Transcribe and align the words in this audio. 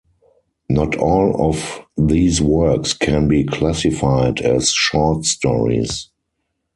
Not 0.67 0.95
all 0.95 1.47
of 1.51 1.81
these 1.95 2.41
works 2.41 2.91
can 2.91 3.27
be 3.27 3.43
classified 3.43 4.39
as 4.41 4.71
short 4.71 5.25
stories. 5.25 6.09